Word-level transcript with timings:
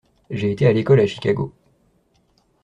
J’ai 0.31 0.49
été 0.53 0.65
à 0.65 0.73
l’école 0.73 0.99
à 1.01 1.05
Chicago. 1.05 1.53